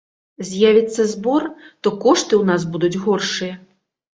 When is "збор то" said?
1.11-1.93